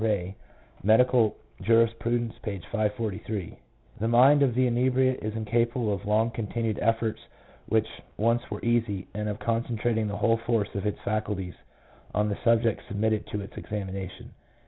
Ray, 0.03 0.35
Medical 0.81 1.35
Jtirisprtidence, 1.61 2.33
p. 2.41 2.57
543:— 2.57 3.55
"The 3.99 4.07
mind 4.07 4.41
of 4.41 4.55
the 4.55 4.65
inebriate 4.65 5.21
is 5.23 5.35
incapable 5.35 5.93
of 5.93 6.01
the 6.01 6.07
long 6.09 6.31
continued 6.31 6.79
efforts 6.81 7.21
which 7.69 7.87
once 8.17 8.41
were 8.49 8.65
easy, 8.65 9.05
and 9.13 9.29
of 9.29 9.37
concentrating 9.37 10.07
the 10.07 10.17
whole 10.17 10.37
force 10.37 10.73
of 10.73 10.87
its 10.87 10.97
faculties 11.01 11.53
on 12.15 12.29
the 12.29 12.37
subject 12.43 12.81
submitted 12.87 13.27
to 13.27 13.41
its 13.41 13.55
examination." 13.57 14.31